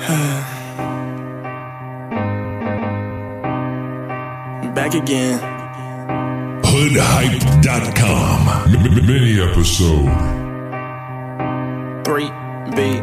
[4.74, 5.38] Back again.
[6.64, 8.48] Hoodhype.com.
[8.74, 10.08] M- m- mini episode.
[12.06, 12.30] Three
[12.74, 13.02] beat.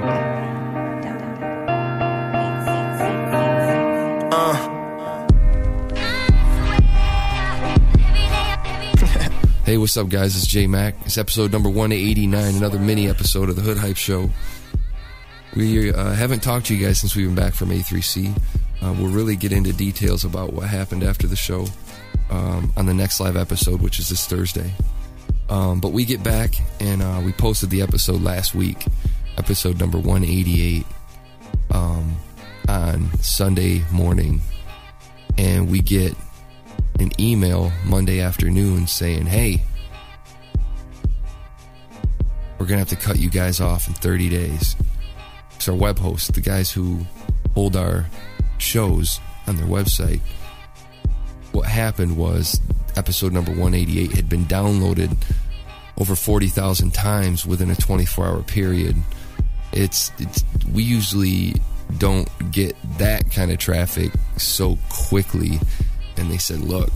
[4.34, 4.74] Uh.
[9.68, 10.34] Hey, what's up, guys?
[10.38, 10.96] It's J Mac.
[11.06, 14.30] It's episode number 189, another mini episode of the Hood Hype Show.
[15.58, 18.30] We uh, haven't talked to you guys since we've been back from A3C.
[18.80, 21.66] Uh, we'll really get into details about what happened after the show
[22.30, 24.72] um, on the next live episode, which is this Thursday.
[25.50, 28.86] Um, but we get back and uh, we posted the episode last week,
[29.40, 30.86] episode number 188,
[31.72, 32.16] um,
[32.70, 34.42] on Sunday morning.
[35.40, 36.14] And we get
[37.00, 39.64] an email Monday afternoon saying, hey,
[42.60, 44.76] we're going to have to cut you guys off in 30 days.
[45.68, 47.06] Our web host, the guys who
[47.54, 48.06] hold our
[48.58, 50.22] shows on their website.
[51.52, 52.60] What happened was
[52.96, 55.18] episode number 188 had been downloaded
[55.98, 58.96] over 40,000 times within a 24 hour period.
[59.74, 61.56] It's, it's we usually
[61.98, 65.60] don't get that kind of traffic so quickly
[66.18, 66.92] and they said, "Look,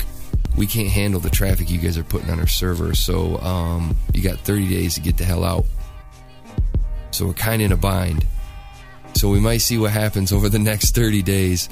[0.56, 4.22] we can't handle the traffic you guys are putting on our server, so um, you
[4.22, 5.66] got 30 days to get the hell out."
[7.12, 8.26] So we're kind of in a bind.
[9.14, 11.70] So we might see what happens over the next 30 days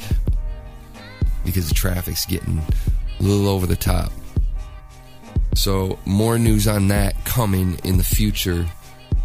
[1.45, 2.61] because the traffic's getting
[3.19, 4.11] a little over the top.
[5.55, 8.65] So more news on that coming in the future.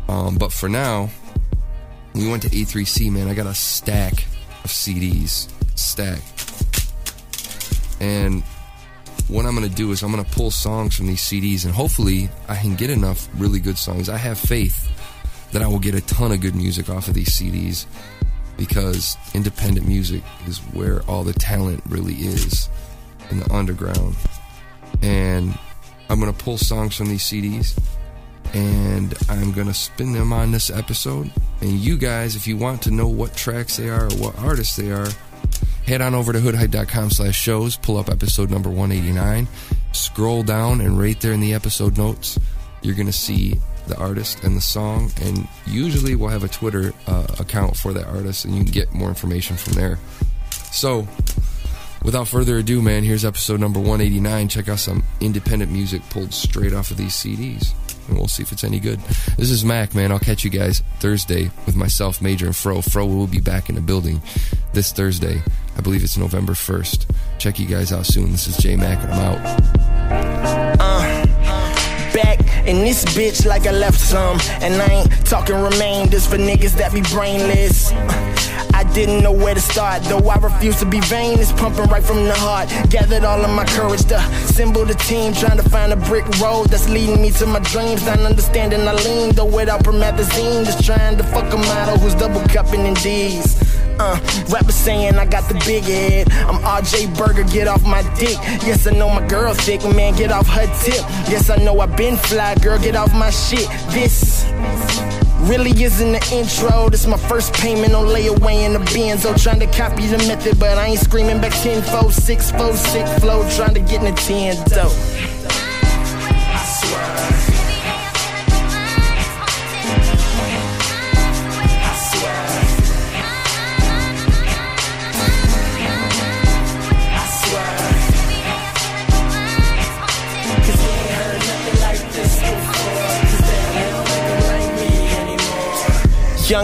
[0.09, 1.11] Um, but for now,
[2.15, 3.29] we went to A3C, man.
[3.29, 4.13] I got a stack
[4.65, 5.51] of CDs.
[5.77, 6.21] Stack.
[8.01, 8.43] And
[9.29, 11.75] what I'm going to do is I'm going to pull songs from these CDs and
[11.75, 14.09] hopefully I can get enough really good songs.
[14.09, 14.91] I have faith
[15.55, 17.87] that I will get a ton of good music off of these CDs
[18.57, 22.69] because independent music is where all the talent really is
[23.31, 24.17] in the underground.
[25.01, 25.57] And
[26.11, 27.79] I'm going to pull songs from these CDs
[28.53, 31.31] and I'm going to spin them on this episode.
[31.61, 34.75] And you guys, if you want to know what tracks they are or what artists
[34.75, 35.07] they are,
[35.87, 39.47] head on over to hoodhype.com slash shows, pull up episode number 189,
[39.93, 42.41] scroll down, and right there in the episode notes,
[42.83, 45.11] you're going to see the artist and the song.
[45.23, 48.93] And usually we'll have a Twitter uh, account for that artist, and you can get
[48.93, 49.99] more information from there.
[50.73, 51.07] So,
[52.03, 54.49] without further ado, man, here's episode number 189.
[54.49, 57.73] Check out some independent music pulled straight off of these CDs.
[58.09, 59.01] And we'll see if it's any good.
[59.39, 60.13] This is Mac, man.
[60.13, 62.83] I'll catch you guys Thursday with myself, Major, and Fro.
[62.83, 64.21] Fro will be back in the building
[64.75, 65.41] this Thursday.
[65.77, 67.11] I believe it's November 1st.
[67.39, 68.33] Check you guys out soon.
[68.33, 69.94] This is J Mac, and I'm out.
[72.67, 74.39] In this bitch like I left some.
[74.61, 77.93] And I ain't talking remain, remainders for niggas that be brainless.
[78.75, 81.39] I didn't know where to start, though I refuse to be vain.
[81.39, 82.69] It's pumping right from the heart.
[82.91, 86.69] Gathered all of my courage to assemble the team, trying to find a brick road
[86.71, 88.05] that's leading me to my dreams.
[88.05, 92.41] Not understanding I lean, though without promethazine, just trying to fuck a model who's double
[92.49, 93.64] cupping in D's.
[93.99, 94.19] Uh,
[94.51, 96.31] rappers saying I got the big head.
[96.33, 98.37] I'm RJ Burger, get off my dick.
[98.67, 101.05] Yes, I know my girl thick, man, get off her tip.
[101.31, 103.69] Yes, I know I been fly, girl, get off my shit.
[103.91, 104.45] This
[105.49, 106.89] really isn't the intro.
[106.89, 109.41] This my first payment on layaway in the Benzo.
[109.41, 113.19] Trying to copy the method, but I ain't screaming back 10 4, 6 4, 6
[113.21, 113.49] flow.
[113.51, 115.34] Trying to get Nintendo.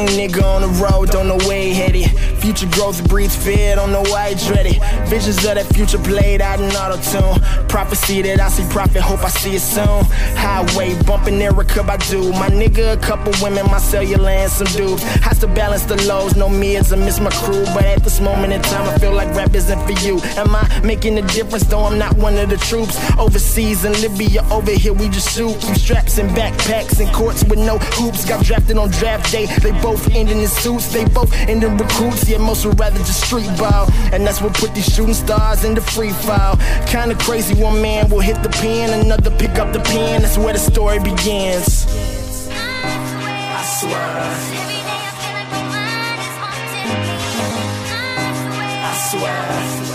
[0.01, 2.09] Young nigga on the road, don't know where he headed.
[2.41, 4.67] Future growth breeds fear, don't know why he dread.
[5.09, 7.69] Visions of that future played out in auto tune.
[7.71, 10.05] Prophecy that I see profit, hope I see it soon.
[10.35, 12.33] Highway bumping Erykah Badu.
[12.33, 15.05] My nigga, a couple women, my cellular and some dudes.
[15.23, 17.65] Has to balance the lows, no mids, I miss my crew.
[17.73, 20.19] But at this moment in time, I feel like rap isn't for you.
[20.37, 22.99] Am I making a difference though I'm not one of the troops?
[23.17, 25.55] Overseas in Libya, over here we just shoot.
[25.61, 28.25] Keep straps and backpacks and courts with no hoops.
[28.29, 29.47] Got drafted on draft day.
[29.47, 32.29] They both ending in suits, they both ending recruits.
[32.29, 33.87] yeah, most would rather just street ball.
[34.13, 36.57] And that's what put these shooting stars in the free file.
[36.87, 40.23] Kinda crazy, one man will hit the pen, another pick up the pen.
[40.23, 41.87] That's where the story begins.
[42.51, 44.01] I swear.
[48.83, 49.37] I swear.
[49.51, 49.90] I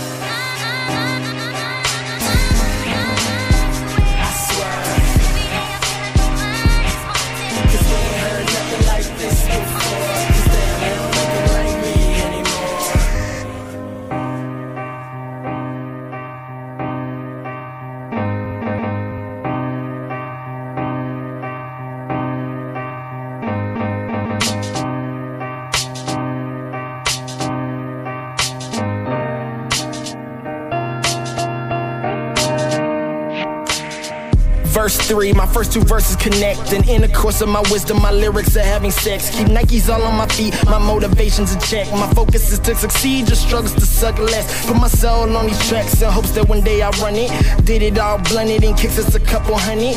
[35.56, 36.70] first two verses connect.
[36.74, 39.30] And in the course of my wisdom, my lyrics are having sex.
[39.30, 41.90] Keep Nikes all on my feet, my motivation's in check.
[41.92, 44.66] My focus is to succeed, just struggles to suck less.
[44.66, 47.30] Put my soul on these tracks in hopes that one day I run it.
[47.64, 49.96] Did it all blunted and kicks us a couple hundred.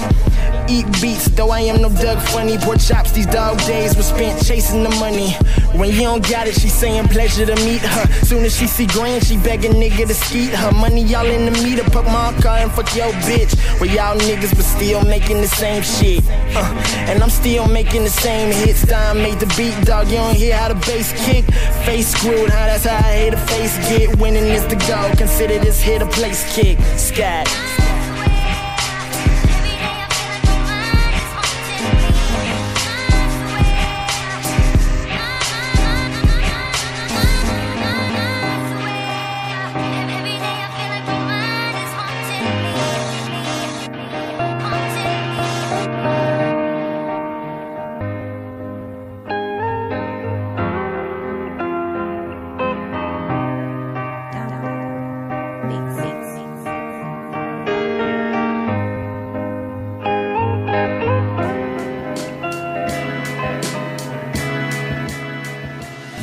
[0.70, 2.58] Eat beats, though I am no Doug Funnie.
[2.60, 5.32] Poor chops, these dog days were spent chasing the money.
[5.78, 8.06] When you don't got it, she saying pleasure to meet her.
[8.24, 10.72] Soon as she see green, she begging nigga to skeet her.
[10.72, 13.54] Money y'all in the meter, put my car and fuck your bitch.
[13.82, 16.24] Well, y'all niggas, but still making the same shit.
[16.56, 16.64] Uh,
[17.10, 18.86] and I'm still making the same hits.
[18.86, 20.08] Time made the beat, dog.
[20.08, 21.46] You don't hear how the bass kick.
[21.86, 22.68] Face screwed, huh?
[22.68, 24.18] That's how I hate a face get.
[24.20, 25.10] Winning is the goal.
[25.18, 26.80] Consider this hit a place kick.
[26.98, 27.48] Scat.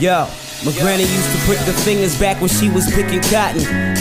[0.07, 0.23] Yo,
[0.65, 3.59] my granny used to prick the fingers back when she was picking cotton.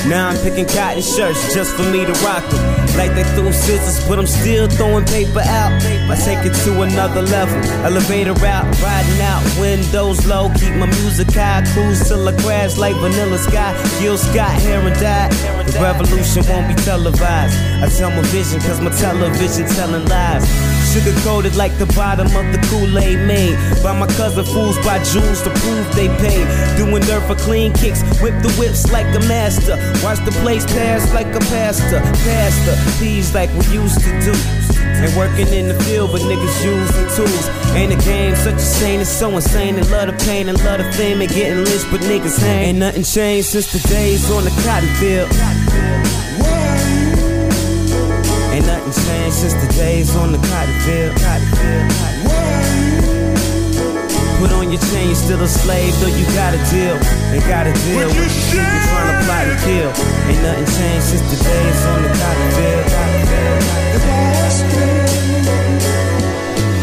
[0.08, 2.62] Now I'm picking cotton shirts just for me to rock them.
[2.96, 5.74] Like they threw scissors, but I'm still throwing paper out.
[5.82, 7.58] I take it to another level.
[7.82, 10.54] Elevator out, riding out, windows low.
[10.60, 13.74] Keep my music high, cruise till I crash like Vanilla Sky.
[14.00, 15.30] Gil Scott, hair and dye.
[15.66, 17.58] The revolution won't be televised.
[17.82, 20.75] I tell my vision, cause my television telling lies.
[20.96, 25.42] Sugar coated like the bottom of the Kool-Aid made by my cousin fools by jewels
[25.44, 26.48] to prove they paid.
[26.80, 29.76] Doing dirt for clean kicks, whip the whips like a master.
[30.08, 32.80] Watch the place pass like a pastor, pastor.
[32.96, 34.32] please like we used to do.
[35.04, 37.46] And working in the field, but niggas using tools.
[37.76, 39.76] Ain't a game such a shame, it's so insane.
[39.76, 42.70] And love the pain and love the fame and getting lynched, but niggas hang.
[42.70, 45.28] Ain't nothing changed since the days on the cotton field.
[48.86, 51.18] Nothing changed since the days on the cotton field.
[51.18, 51.90] Cotton field.
[54.38, 56.94] Put on your chain, you're still a slave, though you got a deal.
[57.34, 59.90] And got a deal with the people trying to plot and kill.
[60.30, 62.86] Ain't nothing changed since the days on the cotton field.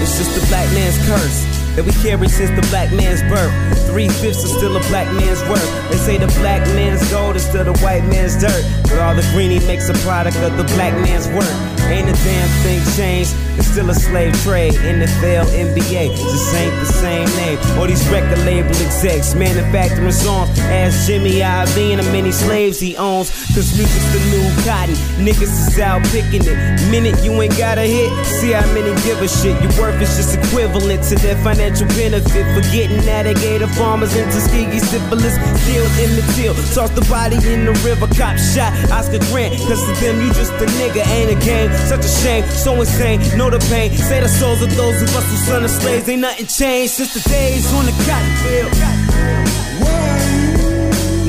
[0.03, 1.47] It's just the black man's curse
[1.77, 3.55] that we carry since the black man's birth.
[3.87, 5.71] Three fifths is still a black man's worth.
[5.89, 8.65] They say the black man's gold is still the white man's dirt.
[8.91, 11.72] But all the green he makes a product of the black man's work.
[11.91, 13.35] Ain't a damn thing changed.
[13.59, 14.75] It's still a slave trade.
[14.75, 17.59] NFL, NBA, just ain't the same name.
[17.79, 20.49] All these record label execs manufacturing songs.
[20.61, 23.31] Ask Jimmy Iovine how many slaves he owns.
[23.55, 24.95] Cause music's the new cotton.
[25.21, 26.57] Niggas is out picking it.
[26.91, 29.61] Minute you ain't got a hit, see how many give a shit.
[29.61, 32.45] Your worth is just equivalent to their financial benefit.
[32.57, 35.35] Forgetting navigator farmers into Tuskegee syphilis.
[35.65, 36.55] Still in the till.
[36.73, 38.07] Toss the body in the river.
[38.17, 39.53] Cop shot Oscar Grant.
[39.69, 41.05] Cause to them, you just a nigga.
[41.13, 41.72] Ain't a game.
[41.87, 42.45] Such a shame.
[42.47, 43.21] So insane.
[43.37, 43.91] Know the pain.
[43.97, 46.09] Say the souls of those who hustle son of slaves.
[46.09, 48.73] Ain't nothing changed since the days on the cotton field.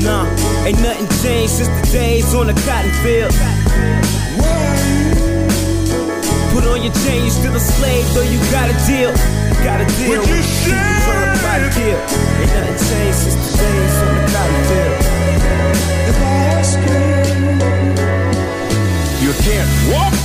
[0.04, 0.28] Nah,
[0.66, 3.32] ain't nothing changed since the days on the cotton field.
[6.52, 9.10] Put on your chain, you still a slave, though you got a deal.
[9.10, 11.96] You got a deal with the people trying to fight a kill.
[11.96, 14.96] Ain't nothing changed since the days on the cotton field.
[16.10, 17.04] If I ask you,
[19.24, 20.23] You can't walk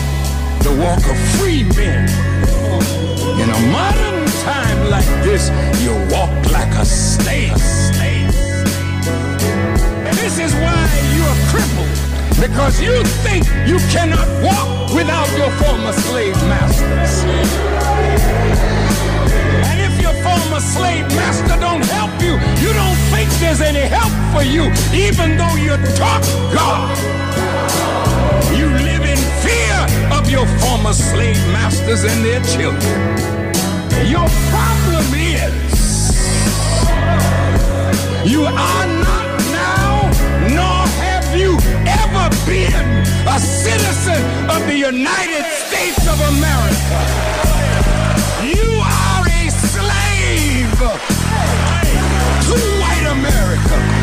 [0.70, 2.06] the walk of free men.
[3.42, 5.50] In a modern time like this,
[5.82, 7.54] you walk like a slave.
[10.20, 10.86] This is why
[11.16, 11.96] you're crippled.
[12.40, 17.24] Because you think you cannot walk without your former slave masters.
[19.70, 22.34] And if your former slave master don't help you,
[22.64, 26.22] you don't think there's any help for you, even though you talk
[26.54, 27.19] God.
[30.30, 32.94] Your former slave masters and their children.
[34.06, 36.14] Your problem is
[38.26, 40.06] you are not now,
[40.54, 41.58] nor have you
[41.88, 42.90] ever been
[43.28, 47.00] a citizen of the United States of America.
[48.44, 50.70] You are a slave
[52.46, 53.99] to white America.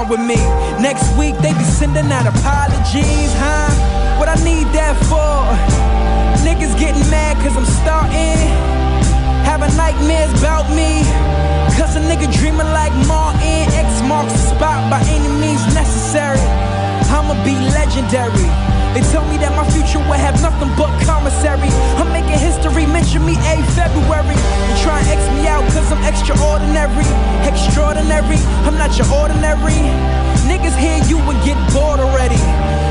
[0.00, 0.42] Problem with me.
[0.80, 3.68] Next week, they be sending out apologies, huh?
[4.18, 5.44] What I need that for?
[6.44, 8.40] Niggas getting mad cause I'm starting.
[9.44, 11.04] Having nightmares about me.
[11.76, 13.68] Cause a nigga dreaming like Martin.
[13.76, 16.40] X marks the spot by any means necessary.
[17.12, 18.69] I'ma be legendary.
[18.94, 21.70] They tell me that my future will have nothing but commissary.
[21.94, 24.34] I'm making history, mention me a February.
[24.34, 27.06] And try and X me out cause I'm extraordinary.
[27.46, 29.78] Extraordinary, I'm not your ordinary.
[30.50, 32.42] Niggas hear you and get bored already.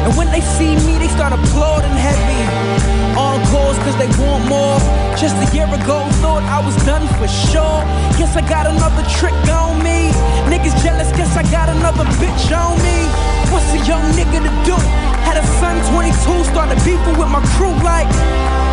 [0.07, 2.98] And when they see me, they start applauding heavy.
[3.17, 4.77] Encores cause they want more.
[5.17, 7.81] Just a year ago, thought I was done for sure.
[8.17, 10.11] Guess I got another trick on me.
[10.51, 12.97] Niggas jealous, guess I got another bitch on me.
[13.51, 14.77] What's a young nigga to do?
[15.25, 18.09] Had a son 22, started beefing with my crew like,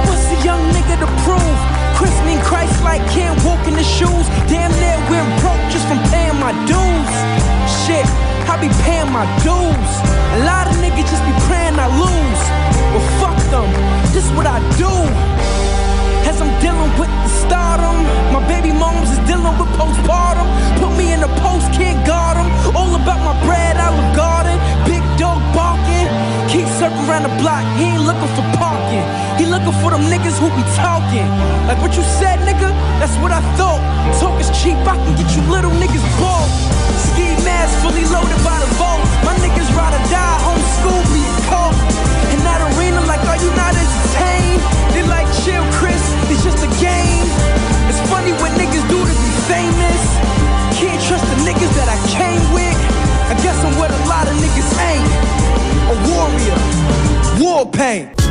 [0.09, 1.61] what's a young nigga to prove?
[1.97, 4.28] Chris mean Christ like can't walk in the shoes.
[4.52, 7.12] Damn near went broke just from paying my dues.
[7.85, 8.05] Shit,
[8.45, 9.90] I be paying my dues.
[10.37, 12.43] A lot of niggas just be praying I lose.
[12.93, 13.69] Well, fuck them,
[14.16, 14.88] this what I do.
[16.25, 18.00] As I'm dealing with the stardom,
[18.32, 20.49] my baby moms is dealing with postpartum.
[20.80, 22.49] Put me in the post, can't guard them.
[22.73, 24.56] All about my bread, I look garden.
[24.88, 26.08] Big dog barking.
[26.49, 29.04] Keep circling around the block, he ain't looking for parking.
[29.37, 31.28] He looking for them niggas who be talking.
[31.68, 33.85] Like what you said, nigga, that's what I thought.
[34.16, 36.49] Talk is cheap, I can get you little niggas bought.
[37.04, 39.04] Ski mask fully loaded by the vault.
[39.28, 41.36] My niggas ride or die, homeschool be
[43.16, 44.61] like, are you not entertained?
[44.92, 47.26] They like, chill, Chris, it's just a game.
[47.88, 50.00] It's funny what niggas do to be famous.
[50.76, 52.76] Can't trust the niggas that I came with.
[53.30, 55.08] I guess I'm what a lot of niggas ain't.
[55.88, 56.58] A warrior,
[57.40, 58.25] war paint.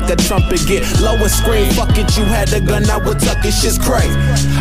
[0.00, 1.72] Like a trumpet, get low and scream.
[1.72, 4.14] Fuck it, you had the gun, I would tuck it, shit's crazy.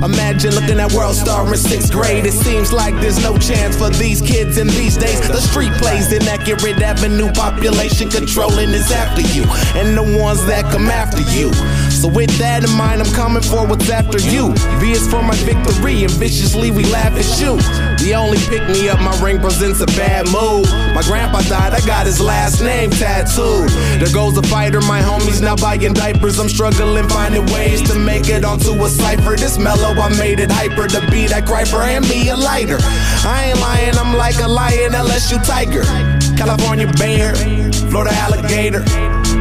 [0.04, 2.26] Imagine looking at World Star in sixth grade.
[2.26, 5.20] It seems like there's no chance for these kids in these days.
[5.28, 9.44] The street plays inaccurate avenue, population controlling is after you,
[9.80, 11.54] and the ones that come after you.
[11.92, 14.54] So with that in mind, I'm coming for what's after you.
[14.80, 17.60] V is for my victory, and viciously we laugh at you.
[18.10, 20.66] The only picked me up, my ring presents a bad mood.
[20.96, 23.70] My grandpa died, I got his last name tattooed.
[24.02, 26.40] There goes a fighter, my homies now buying diapers.
[26.40, 29.36] I'm struggling, finding ways to make it onto a cipher.
[29.36, 30.88] This mellow, I made it hyper.
[30.88, 32.80] The beat I cry for, hand me a lighter.
[32.82, 35.84] I ain't lying, I'm like a lion, LSU tiger.
[36.36, 37.36] California bear,
[37.90, 38.84] Florida alligator.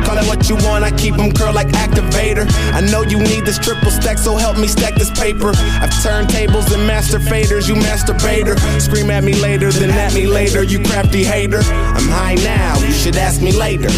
[0.05, 2.47] Call it what you want, I keep them curled like activator.
[2.73, 5.53] I know you need this triple stack, so help me stack this paper.
[5.55, 8.59] I've turned tables and master faders, you masturbator.
[8.81, 11.61] Scream at me later, then at me later, you crafty hater.
[11.61, 13.89] I'm high now, you should ask me later.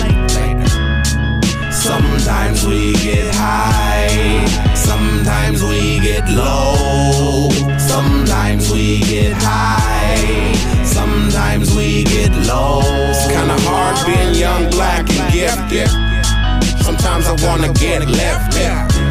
[17.45, 18.57] Wanna get left.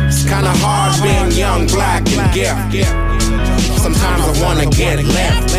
[0.07, 2.87] It's kinda hard being young, black, and gifted.
[3.81, 5.55] Sometimes I wanna get left.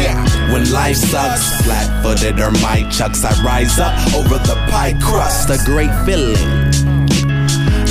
[0.53, 5.50] When life sucks, flat footed or my chucks, I rise up over the pie crust.
[5.50, 6.71] A great feeling.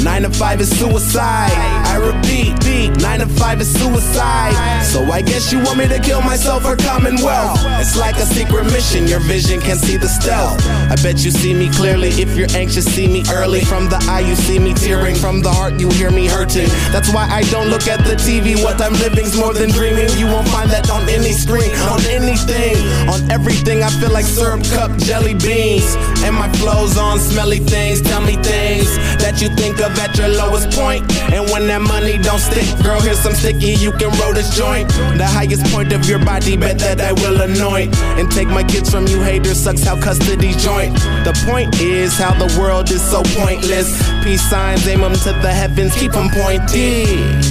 [0.03, 1.78] Nine to five is suicide.
[1.89, 2.53] I repeat,
[3.01, 4.53] nine to five is suicide.
[4.85, 7.57] So I guess you want me to kill myself for commonwealth.
[7.81, 10.61] It's like a secret mission, your vision can see the stealth.
[10.91, 13.61] I bet you see me clearly if you're anxious, see me early.
[13.61, 15.15] From the eye, you see me tearing.
[15.15, 16.69] From the heart, you hear me hurting.
[16.93, 18.61] That's why I don't look at the TV.
[18.63, 20.09] What I'm living's more than dreaming.
[20.17, 22.77] You won't find that on any screen, on anything,
[23.09, 23.81] on everything.
[23.81, 25.95] I feel like syrup cup jelly beans.
[26.21, 28.01] And my flow's on smelly things.
[28.01, 31.01] Tell me things that you think of at your lowest point.
[31.33, 33.73] And when that money don't stick, girl, here's some sticky.
[33.73, 34.89] You can roll this joint.
[35.17, 37.95] The highest point of your body, bet that I will anoint.
[38.17, 40.95] And take my kids from you haters, sucks how custody joint.
[41.23, 43.89] The point is how the world is so pointless.
[44.23, 47.43] Peace signs, aim them to the heavens, keep them pointed.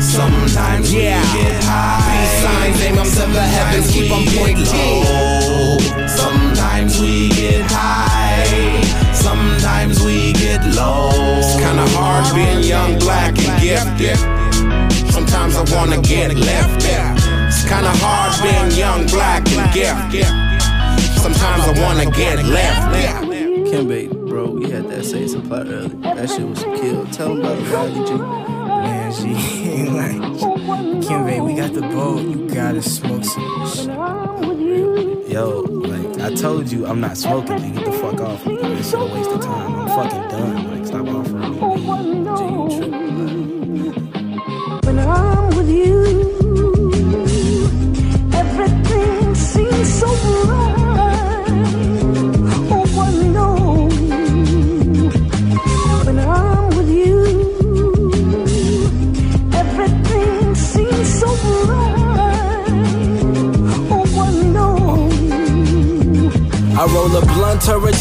[0.00, 1.20] Sometimes yeah.
[1.34, 2.00] we get high.
[2.10, 6.08] Peace signs, aim them to the heavens, keep them pointed.
[6.08, 8.90] Sometimes we get high.
[9.12, 11.29] Sometimes we get low.
[11.80, 14.18] It's kinda hard being young, black, and gifted.
[15.10, 16.84] Sometimes I wanna get left.
[16.84, 20.26] It's kinda hard being young, black, and gifted.
[21.22, 22.92] Sometimes I wanna get left.
[23.70, 25.88] Kimbe, bro, we had that same supply earlier.
[26.02, 27.06] That shit was some kill.
[27.06, 28.12] Tell him about the rally, G.
[28.84, 29.20] Man, G,
[29.88, 30.20] like,
[31.00, 32.20] Kimbe, we got the boat.
[32.20, 33.88] You gotta smoke some shit.
[35.30, 37.70] Yo, like, I told you I'm not smoking, G.
[37.70, 38.56] Get the fuck off me.
[38.56, 39.80] This shit a waste of time.
[39.80, 40.70] I'm fucking done.
[40.70, 41.69] Like, stop offering me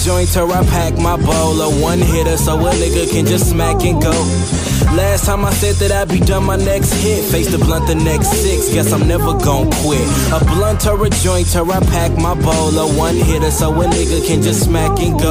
[0.10, 3.84] joint or I pack my bowl or one hitter so a nigga can just smack
[3.84, 4.69] and go.
[4.96, 7.24] Last time I said that I'd be done my next hit.
[7.32, 8.74] Face the blunt the next six.
[8.74, 10.02] Guess I'm never gon' quit.
[10.34, 13.86] A blunt or a joint or I pack my bowl or one hitter so a
[13.86, 15.30] nigga can just smack and go.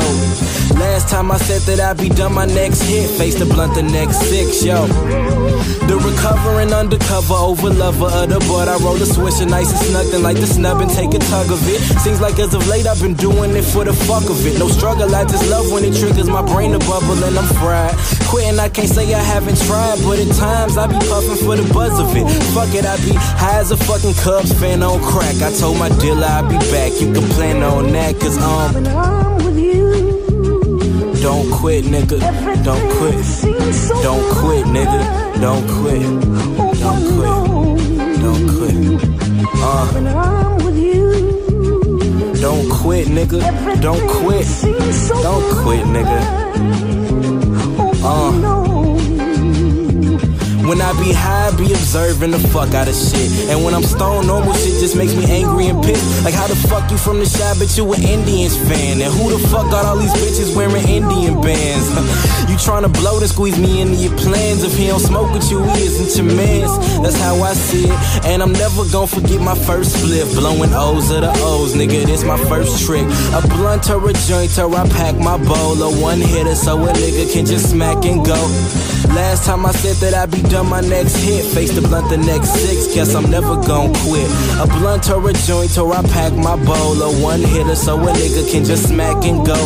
[0.79, 3.11] Last time I said that I'd be done my next hit.
[3.19, 4.87] Face the blunt the next six, yo.
[5.91, 5.97] The
[6.39, 8.69] recovering undercover over lover of the board.
[8.69, 11.81] I roll a nice and nothing like the snub and take a tug of it.
[12.01, 14.59] Seems like as of late I've been doing it for the fuck of it.
[14.59, 17.95] No struggle, I just love when it triggers my brain to bubble and I'm fried.
[18.29, 21.67] Quitting, I can't say I haven't tried, but at times I be puffing for the
[21.73, 22.27] buzz of it.
[22.55, 25.43] Fuck it, I be high as a fucking Cubs fan on crack.
[25.43, 26.93] I told my dealer I'd be back.
[27.01, 28.75] You can plan on that, cause um.
[28.75, 32.19] When I'm with you, Don't quit, nigga.
[32.65, 33.19] Don't quit.
[34.03, 35.28] Don't quit, nigga.
[35.41, 36.03] Don't quit.
[36.81, 38.21] Don't quit.
[38.21, 38.75] Don't quit.
[39.61, 43.41] Uh, when I'm with you, don't quit, nigga.
[43.81, 44.47] Don't quit.
[45.23, 46.19] Don't quit, nigga.
[48.03, 48.69] Uh.
[50.69, 53.49] When I be high, be observing the fuck out of shit.
[53.49, 56.25] And when I'm stoned, normal shit just makes me angry and pissed.
[56.25, 59.01] Like how the fuck you from the shy, but you an Indians fan?
[59.01, 61.89] And who the fuck got all these bitches wearing Indian bands?
[62.69, 64.63] you tryna blow to squeeze me into your plans.
[64.63, 66.73] If he don't smoke with you, he isn't your mans.
[67.03, 68.27] That's how I see it.
[68.27, 70.27] And I'm never gonna forget my first split.
[70.35, 73.07] Blowing O's of the O's, nigga, this my first trick.
[73.33, 75.83] A blunt or a joint or I pack my bowl.
[75.83, 78.41] Or one hitter so a nigga can just smack and go.
[79.15, 81.45] Last time I said that I'd be done my next hit.
[81.45, 82.95] Face the blunt the next six.
[82.95, 84.29] Guess I'm never gonna quit.
[84.61, 87.03] A blunt or a joint or I pack my bowl.
[87.03, 89.59] Or one hitter so a nigga can just smack and go.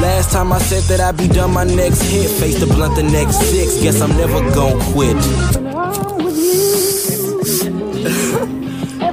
[0.00, 2.23] Last time I said that I'd be done my next hit.
[2.28, 3.80] Face the blunt the next six.
[3.82, 5.16] Guess I'm never gon' quit.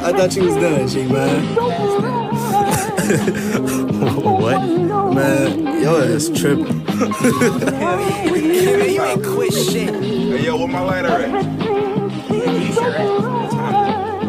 [0.04, 1.56] I thought you was done, G, man.
[4.24, 4.62] what?
[5.14, 6.82] Man, your ass tripping.
[8.92, 9.94] you ain't quit shit.
[9.94, 11.46] Hey, yo, where my lighter at?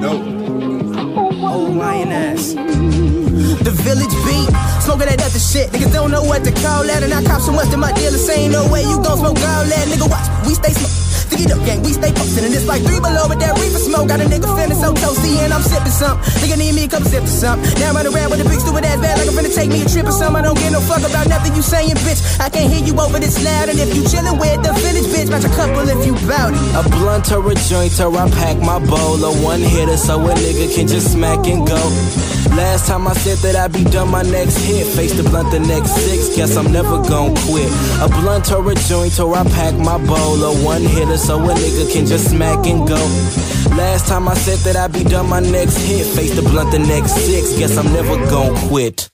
[0.00, 0.12] No.
[0.12, 2.54] Old oh, lion ass.
[2.54, 4.50] The village beat,
[4.82, 5.21] smoking that other
[5.52, 5.70] shit.
[5.70, 8.16] Niggas don't know what to call that, and I cop so much that my dealer
[8.16, 9.84] say ain't no way you gon' smoke all that.
[9.88, 11.11] Nigga, watch, we stay smoke.
[11.42, 14.06] It up, gang, we stay postin', and it's like three below with that reefer smoke.
[14.06, 16.14] Got a nigga feeling so toasty, and I'm sipping some.
[16.38, 17.58] Nigga need me a couple sips of some.
[17.82, 19.82] Now I'm running around with a big stupid ass bag, like I'm finna take me
[19.82, 20.38] a trip or something.
[20.38, 22.22] I don't give no fuck about nothing you saying, bitch.
[22.38, 25.34] I can't hear you over this loud, and if you chillin' with the village, bitch,
[25.34, 26.62] match a couple if you bout it.
[26.78, 30.30] A blunt or a joint or I pack my bowl or one hitter so a
[30.38, 31.82] nigga can just smack and go.
[32.54, 34.86] Last time I said that I'd be done my next hit.
[34.94, 36.36] Face the blunt the next six.
[36.36, 37.70] Guess I'm never gonna quit.
[38.04, 41.54] A blunt or a joint or I pack my bowl or one hitter so a
[41.54, 42.96] nigga can just smack and go.
[43.76, 46.06] Last time I said that I'd be done my next hit.
[46.14, 47.56] Face the blunt the next six.
[47.58, 49.11] Guess I'm never gon' quit.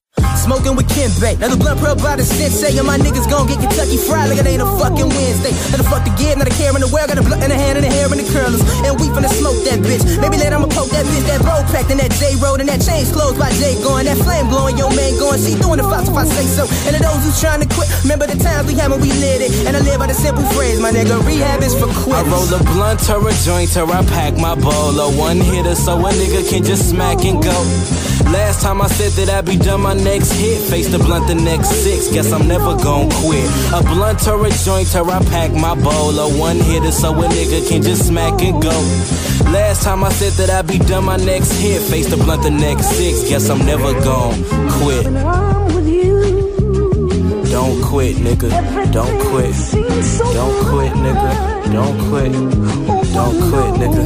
[0.48, 1.36] Smoking with Kim Bay.
[1.36, 4.40] Now the blunt pearl by the sensei, and my niggas gon' get Kentucky fried like
[4.40, 5.52] it ain't a fucking Wednesday.
[5.68, 7.58] Now the fuck give, not a care in the world, got a blunt in the
[7.60, 8.64] hand and a hair in the curlers.
[8.80, 10.00] And we finna smoke that bitch.
[10.16, 12.80] Maybe later I'ma poke that bitch, that bro packed in that J Road and that
[12.80, 14.08] chains closed by Jay going.
[14.08, 15.36] That flame blowing, your man going.
[15.36, 16.64] See, doing the fox if I say so.
[16.88, 19.44] And to those who's trying to quit, remember the times we had when we lit
[19.44, 19.52] it.
[19.68, 22.60] And I live by the simple phrase, my nigga, rehab is for I roll a
[22.72, 26.40] blunt or a joint or I pack my bowl or one hitter so a nigga
[26.48, 27.58] can just smack and go.
[28.32, 31.34] Last time I said that I'd be done my next hit, face the blunt the
[31.34, 33.44] next six, guess I'm never gon' quit.
[33.74, 37.26] A blunt or a joint or I pack my bowl or one hitter so a
[37.28, 38.76] nigga can just smack and go.
[39.52, 42.50] Last time I said that I'd be done my next hit, face the blunt the
[42.50, 44.34] next six, guess I'm never gon'
[44.80, 45.04] quit.
[45.04, 48.50] When I'm with you, Don't quit, nigga.
[48.92, 49.54] Don't quit.
[50.34, 51.72] Don't quit, nigga.
[51.72, 52.32] Don't quit.
[53.12, 54.04] Don't quit, nigga.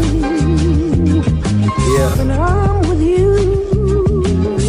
[1.97, 2.17] Yeah.
[2.17, 3.31] When I'm with you,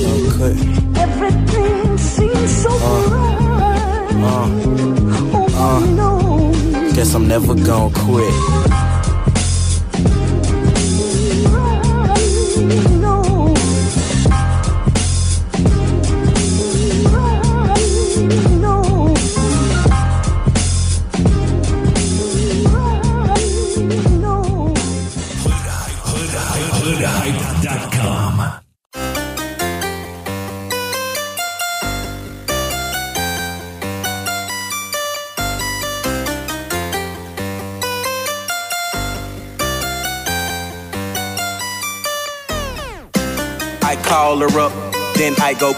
[0.03, 0.82] Don't quit.
[0.95, 4.09] Everything seems so bright.
[4.23, 4.49] Uh,
[5.65, 6.91] Oh, no.
[6.93, 8.33] guess I'm never gonna quit.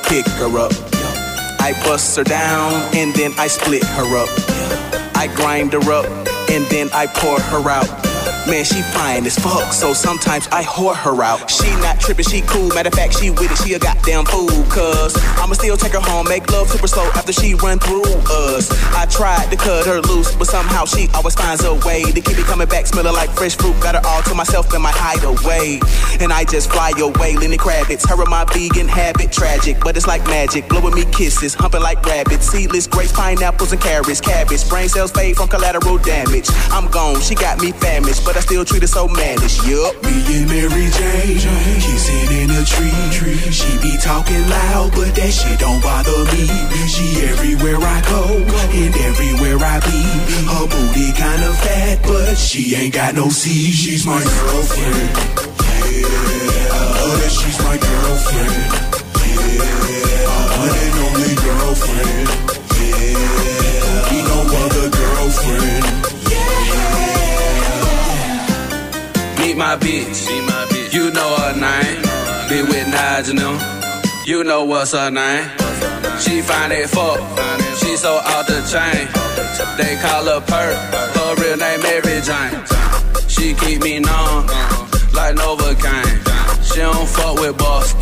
[0.07, 0.71] Pick her up.
[1.59, 4.29] I bust her down, and then I split her up.
[5.15, 6.05] I grind her up,
[6.49, 8.04] and then I pour her out.
[8.47, 11.49] Man, she fine as fuck, so sometimes I whore her out.
[11.49, 12.69] She not tripping, she cool.
[12.69, 14.63] Matter of fact, she with it, she a goddamn fool.
[14.69, 18.69] Cause I'ma still take her home, make love super slow after she run through us.
[18.93, 22.37] I tried to cut her loose, but somehow she always finds a way to keep
[22.37, 23.73] me coming back, smelling like fresh fruit.
[23.81, 25.79] Got her all to myself in my hideaway.
[26.21, 28.07] And I just fly away, Lenny Kravitz.
[28.07, 30.69] Her and my vegan habit, tragic, but it's like magic.
[30.69, 32.45] Blowing me kisses, humping like rabbits.
[32.45, 34.21] Seedless grapes, pineapples, and carrots.
[34.21, 36.45] Cabbage, brain cells fade from collateral damage.
[36.69, 39.63] I'm gone, she got me famished, but I still treat her so mannish.
[39.65, 39.95] Yup.
[40.03, 41.39] Me and Mary Jane
[41.79, 42.91] kissing in a tree.
[43.15, 43.39] Tree.
[43.51, 46.43] She be talking loud, but that shit don't bother me.
[46.91, 48.43] She everywhere I go
[48.75, 49.99] and everywhere I be.
[50.51, 53.71] Her booty kinda fat, but she ain't got no C.
[53.71, 55.09] She's my girlfriend.
[55.95, 56.11] Yeah,
[56.75, 58.51] oh, that she's my girlfriend.
[59.23, 59.79] Yeah,
[60.59, 62.27] one and only girlfriend.
[62.83, 65.85] Yeah, be no other girlfriend.
[66.25, 66.94] Meet
[69.55, 70.27] my bitch.
[70.27, 70.93] Be my bitch.
[70.93, 72.01] You know her name.
[72.49, 73.57] Be with Nigel.
[74.25, 75.49] You know what's her name.
[76.19, 77.19] She find it fuck.
[77.79, 79.07] She so out the chain.
[79.77, 80.75] They call her Perk.
[81.15, 82.55] Her real name Mary Jane.
[83.27, 84.47] She keep me numb
[85.13, 86.17] like Novocaine.
[86.63, 87.93] She don't fuck with boss.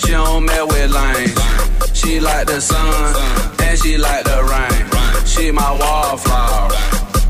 [0.00, 1.96] She don't mess with lanes.
[1.96, 3.16] She like the sun
[3.62, 5.26] and she like the rain.
[5.26, 6.70] She my wallflower,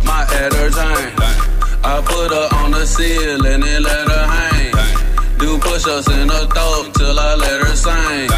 [0.05, 1.50] my Jane.
[1.91, 4.71] I put her on the ceiling and let her hang.
[5.43, 8.31] Do push-ups in her throat till I let her sing.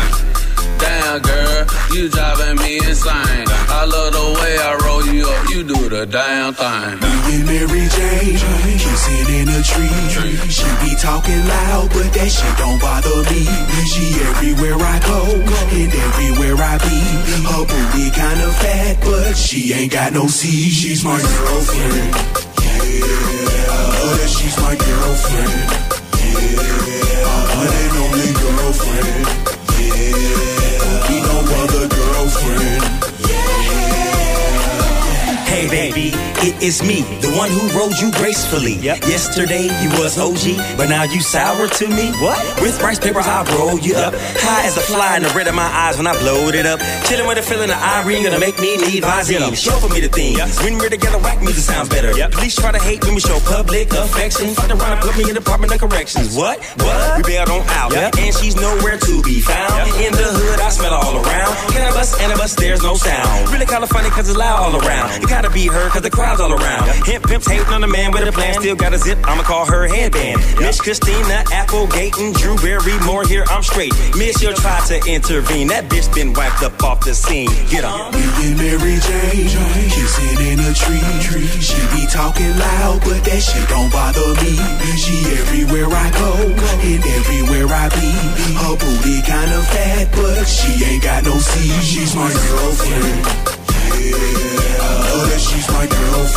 [0.80, 3.44] Damn girl, you driving me insane.
[3.68, 6.96] I love the way I roll you up, you do the damn thing.
[7.04, 8.40] Me and Mary Jane
[8.80, 10.00] kissing in a tree.
[10.48, 13.44] She be talking loud, but that shit don't bother me.
[13.84, 15.20] She everywhere I go
[15.76, 16.98] and everywhere I be.
[17.52, 20.48] Her booty kinda fat, but she ain't got no C.
[20.72, 22.51] She's my girlfriend.
[22.80, 25.52] Yeah, oh, that she's my girlfriend.
[26.22, 28.91] Yeah, my one and only girlfriend.
[36.42, 38.74] It is me, the one who rode you gracefully.
[38.82, 42.10] Yesterday you was OG, but now you sour to me.
[42.18, 42.38] What?
[42.60, 44.14] With rice paper, I roll you up.
[44.42, 46.80] High as a fly in the red of my eyes when I blowed it up.
[47.06, 49.54] Chilling with a feeling of irene, gonna make me need Visine.
[49.54, 50.36] Show for me the thing.
[50.66, 52.10] When we're together, whack music sounds better.
[52.30, 54.54] Police try to hate when we show public affection.
[54.54, 56.36] Fuck around and put me in the Department of Corrections.
[56.36, 56.58] What?
[56.82, 57.18] What?
[57.18, 59.94] We bailed on out, and she's nowhere to be found.
[60.02, 61.54] In the hood, I smell all around.
[61.70, 63.50] Cannabis, Annabis, there's no sound.
[63.50, 65.22] Really kinda funny cause it's loud all around.
[65.22, 66.88] You gotta be her cause the all around.
[67.04, 68.54] Hemp pimps hating on the man with a plan.
[68.54, 70.40] Still got a zip, I'ma call her headband.
[70.58, 73.92] Miss Christina Applegate and Drew Barrymore here, I'm straight.
[74.16, 75.68] Miss, you'll try to intervene.
[75.68, 77.50] That bitch been wiped up off the scene.
[77.68, 78.12] Get on.
[78.12, 79.50] Me and Mary Jane
[79.90, 81.02] kissing in a tree.
[81.60, 84.56] She be talking loud, but that shit don't bother me.
[84.96, 86.32] She everywhere I go,
[86.86, 88.08] and everywhere I be.
[88.62, 91.68] Her booty kinda fat, but she ain't got no C.
[91.82, 93.51] She's my girlfriend.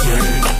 [0.05, 0.54] Yeah,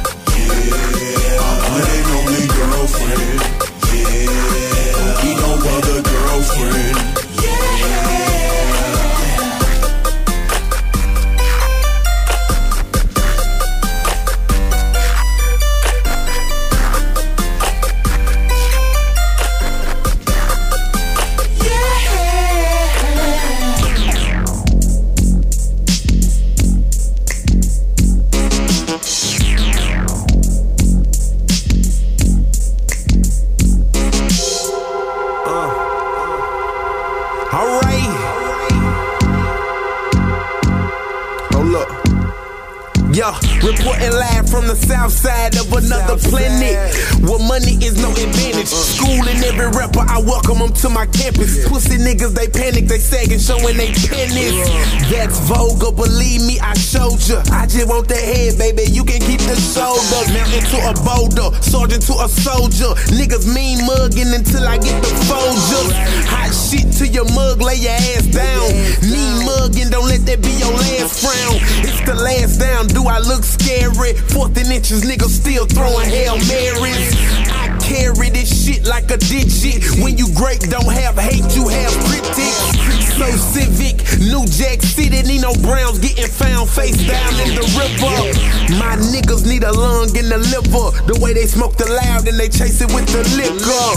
[44.56, 46.80] from the south side of another planet
[47.28, 48.72] where money is no advantage.
[48.72, 51.68] Schooling every rapper, I welcome them to my campus.
[51.68, 54.56] Pussy niggas, they panic, they sagging, showing they pennies.
[55.12, 57.44] That's vulgar, believe me, I showed ya.
[57.52, 60.24] I just want the head, baby, you can keep the shoulder.
[60.32, 62.96] Mountain to a boulder, sergeant to a soldier.
[63.12, 65.92] Niggas mean mugging until I get the Folgers.
[66.32, 68.72] Hot shit to your mug, lay your ass down.
[69.04, 71.60] Mean mugging, don't let that be your last frown.
[71.84, 74.16] It's the last down, do I look scary?
[74.46, 77.18] Fourth and inches, niggas still throwing Hail Marys.
[77.50, 79.82] I carry this shit like a digit.
[79.98, 82.62] When you great, don't have hate, you have critics.
[83.18, 88.46] So civic, New Jack City, Nino Browns getting found face down in the river.
[88.78, 90.94] My niggas need a lung in the liver.
[91.10, 93.88] The way they smoke the loud and they chase it with the liquor.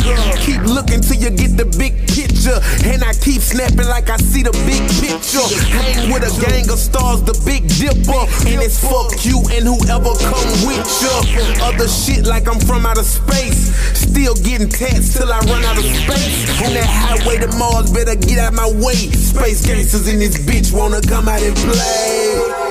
[0.40, 2.56] Keep looking till you get the big picture.
[2.88, 5.44] And I keep snapping like I see the big picture.
[5.76, 8.24] Hang with a gang of stars, the big dipper.
[8.48, 11.64] And it's fuck you and whoever come with you.
[11.64, 13.74] Other shit like I'm from outer space.
[13.96, 16.48] Still getting tats till I run out of space.
[16.64, 18.94] On that highway to Mars, better get out my way.
[18.94, 22.67] Space gangsters in this bitch wanna come out and play.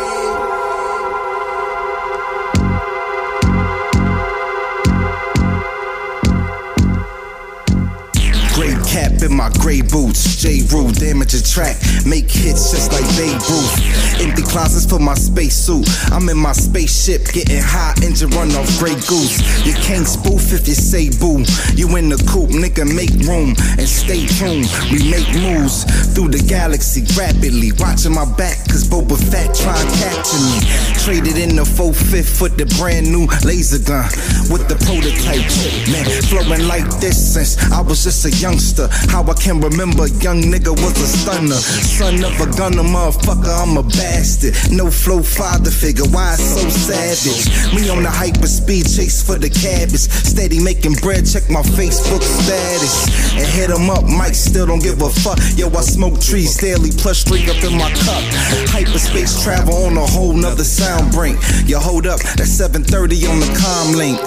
[9.17, 10.36] Gray cap in my gray boots.
[10.38, 10.62] J.
[10.71, 11.77] Rule, damage a track.
[12.06, 14.21] Make hits just like Babe Ruth.
[14.21, 15.88] Empty closets for my space suit.
[16.12, 19.65] I'm in my spaceship, getting high, engine run off Grey Goose.
[19.65, 21.43] You can't spoof if you say boo.
[21.75, 24.69] You in the coupe, nigga, make room and stay tuned.
[24.91, 27.71] We make moves through the galaxy rapidly.
[27.77, 30.58] Watching my back, cause Boba Fett try and capture me.
[31.06, 34.06] Traded in the 4 5th for the brand new laser gun
[34.49, 35.45] with the prototype
[35.93, 36.06] man.
[36.30, 38.89] Flowing like this since I was just a youngster.
[39.07, 41.55] How I can remember young nigga was a stunner.
[41.55, 44.55] Son of a gunner, motherfucker, I'm a bastard.
[44.71, 47.73] No flow father figure, why so savage?
[47.73, 50.07] Me on the hyper speed chase for the cabbage.
[50.07, 53.07] Steady making bread, check my Facebook status.
[53.33, 55.39] And hit 'em up, Mike still don't give a fuck.
[55.55, 58.23] Yo, I smoke trees daily, plus drink up in my cup.
[58.69, 61.37] Hyperspace travel on a whole nother sound brink.
[61.65, 64.19] Yo, hold up, that's 730 on the com link.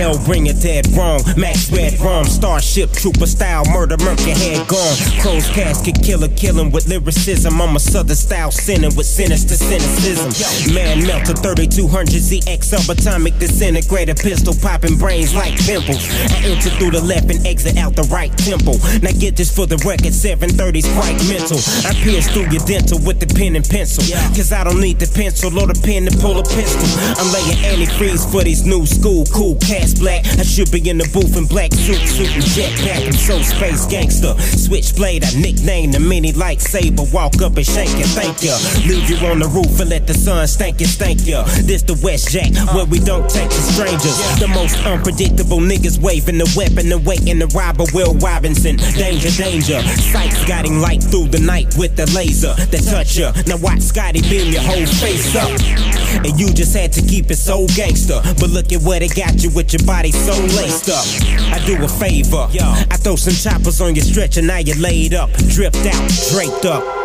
[0.00, 1.20] Hell, bring it dead wrong.
[1.36, 4.96] Max Red Rum, Starship Trooper style, murder, murky head gone.
[5.20, 7.60] Crow's casket killer, killing with lyricism.
[7.60, 10.32] I'm a southern style sinning with sinister cynicism.
[10.72, 16.08] Man melt melted 3200 ZX subatomic disintegrator pistol, popping brains like pimples.
[16.32, 18.80] I enter through the left and exit out the right temple.
[19.02, 21.60] Now get this for the record, 730's quite mental.
[21.84, 24.04] I pierce through your dental with the pen and pencil.
[24.32, 26.88] Cause I don't need the pencil or the pen to pull a pistol.
[27.20, 30.26] I'm laying antifreeze for these new school cool cats black.
[30.38, 33.06] I should be in the booth in black suit, suit and jetpack.
[33.06, 34.34] I'm so space gangster.
[34.38, 37.10] Switchblade, I nickname the mini lightsaber.
[37.12, 38.56] Walk up and shake it, thank ya.
[38.86, 41.44] Leave you on the roof and let the sun stank you, stank ya.
[41.64, 44.16] This the West Jack, where we don't take the strangers.
[44.38, 48.76] The most unpredictable niggas waving the weapon and waiting to rob a Will Robinson.
[48.76, 49.80] Danger, danger.
[50.12, 53.32] Sights guiding light through the night with the laser The touch ya.
[53.46, 55.50] Now watch Scotty beam your whole face up.
[56.24, 58.20] And you just had to keep it so gangster.
[58.38, 61.04] But look at where they got you with your body so laced up.
[61.52, 62.48] I do a favor.
[62.90, 66.99] I throw some choppers on your stretcher, now you're laid up, dripped out, draped up.